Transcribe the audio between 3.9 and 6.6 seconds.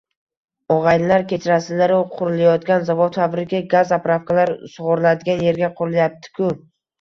zapravkalar” sug‘oriladigan yerga qurilyapti-ku?